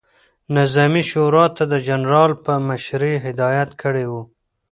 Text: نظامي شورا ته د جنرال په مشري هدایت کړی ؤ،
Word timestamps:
نظامي 0.57 1.03
شورا 1.11 1.45
ته 1.57 1.63
د 1.71 1.73
جنرال 1.87 2.31
په 2.43 2.53
مشري 2.67 3.13
هدایت 3.25 3.69
کړی 3.81 4.05
ؤ، 4.17 4.21